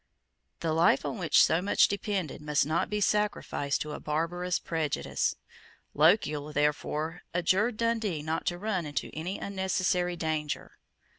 [0.61, 5.35] The life on which so much depended must not be sacrificed to a barbarous prejudice.
[5.93, 10.79] Lochiel therefore adjured Dundee not to run into any unnecessary danger.